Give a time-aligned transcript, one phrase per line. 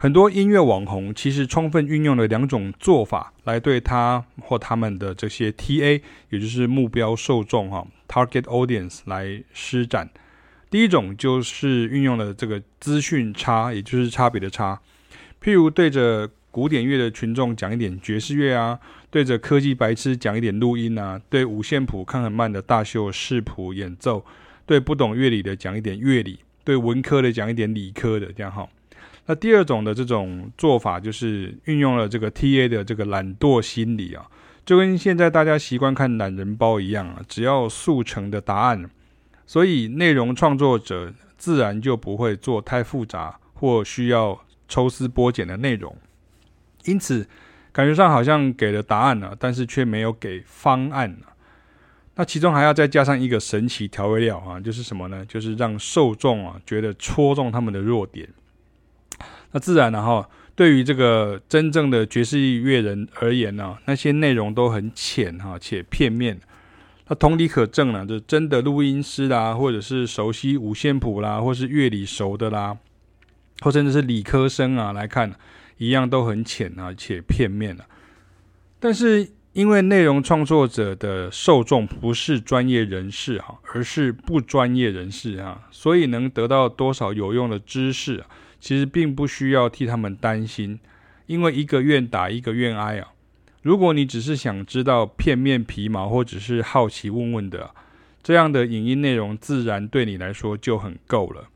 [0.00, 10.08] 很多音乐网红其实充分运用了两种做法来对他或他们的这些 TA，也就是目标受众哈 （target audience） 来施展。
[10.70, 14.80] 第一种就是运用了这个资讯差，也就是差别的差。
[15.42, 18.78] 譬如对着古典乐的群众讲一点爵士乐啊，
[19.10, 24.24] 对着科技白痴讲一点录音啊，对五线谱看很慢的大秀视谱演奏，
[24.64, 28.68] 对不懂乐理的讲一点乐理，对文科的讲一点理科的，这样哈。
[29.30, 34.26] 那第二种的这种做法，就是运用了这个 TA 的这个懒惰心理啊，
[34.64, 38.88] 就跟现在大家习惯看懒人包一样啊，只要速成的答案，
[39.44, 45.94] 所以内容创作者自然就不会做太复杂或需要抽丝剥茧的内容。
[46.86, 47.28] 因此，
[47.70, 51.34] 感觉上好像给了答案了，但是却没有给方案了。
[52.14, 55.22] 那其中还要再加上一个神奇调味料啊，就是什么呢？
[55.26, 58.26] 就是让受众啊觉得戳中他们的弱点。
[59.52, 66.38] 那自然了哈，对于这个真正的爵士乐人而言呢，那些内容都很浅哈且片面。
[67.06, 72.76] 那同理可证呢，就真的录音师啦，或者是熟悉五线谱啦，或是乐理熟的啦，
[73.60, 75.34] 或甚至是理科生啊来看，
[75.78, 77.86] 一样都很浅啊且片面了。
[78.78, 88.22] 但是因为内容创作者的受众不是专业人士哈，而是不专业人士哈，所以能得到多少有用的知识。
[88.60, 90.80] 其实并不需要替他们担心，
[91.26, 93.12] 因为一个愿打一个愿挨啊。
[93.62, 97.70] 如果你只是想知道片面皮毛，或者是好奇问问的，
[98.22, 101.48] 这样的影音内容自然对你来说就很够了。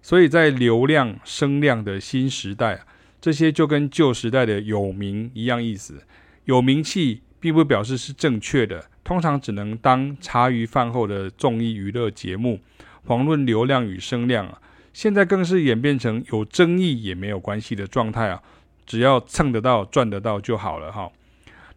[0.00, 2.82] 所以在流量声量的新时代，
[3.20, 6.02] 这些就跟旧时代的有名一样意思。
[6.44, 12.60] 有名气并不表示是正确的，通常只能当茶余饭后的综艺娱乐节目，
[13.06, 14.60] 遑论流量与声量啊。
[14.98, 18.42] 现在更是演变成有争议也没有关系的状态啊，
[18.84, 21.08] 只要蹭得到、赚得到就好了哈。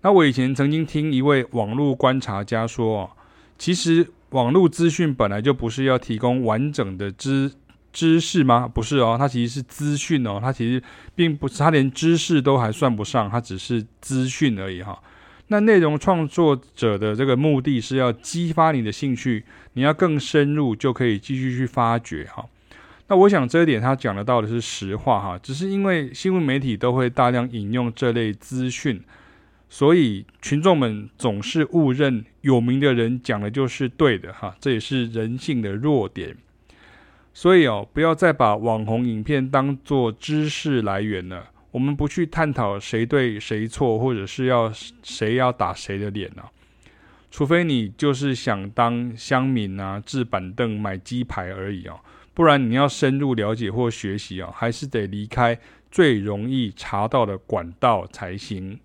[0.01, 3.15] 那我以前曾经听一位网络观察家说，
[3.59, 7.51] 其实网络资讯本来就不是要提供完整的知
[7.93, 8.67] 知识吗？
[8.67, 10.81] 不是哦，它其实是资讯哦，它其实
[11.13, 14.99] 并不是，它连知识都还算不上，它只是资讯而已哈。
[15.49, 22.43] 那内容创作者的这个目的是要激发你的兴趣，你要更深入就可以继续去发掘哈。
[23.11, 29.03] 那我想这一点他讲得到的是实话哈，只是因为新闻媒体都会大量引用这类资讯，
[29.67, 36.33] 所以群众们总是误认有名的人讲的就是对的哈，这也是人性的弱点。
[37.33, 41.49] 所以哦，不要再把网红影片当作知识来源了。
[41.71, 44.71] 我们不去探讨谁对谁错，或者是要
[45.03, 46.47] 谁要打谁的脸啊，
[47.29, 51.99] 除非你就是想当乡民啊，置板凳买鸡排而已哦。
[52.33, 55.59] 不然你要深入了解或学习啊，还是得离开
[55.89, 58.79] 最容易查到的管道才行。